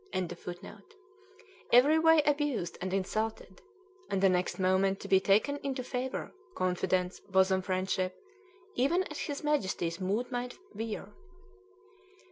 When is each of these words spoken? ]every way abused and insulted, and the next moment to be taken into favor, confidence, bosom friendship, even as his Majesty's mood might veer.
]every 1.71 1.99
way 1.99 2.23
abused 2.25 2.75
and 2.81 2.91
insulted, 2.91 3.61
and 4.09 4.19
the 4.19 4.29
next 4.29 4.57
moment 4.57 4.99
to 4.99 5.07
be 5.07 5.19
taken 5.19 5.57
into 5.57 5.83
favor, 5.83 6.33
confidence, 6.55 7.19
bosom 7.19 7.61
friendship, 7.61 8.15
even 8.73 9.03
as 9.11 9.19
his 9.19 9.43
Majesty's 9.43 10.01
mood 10.01 10.31
might 10.31 10.57
veer. 10.73 11.13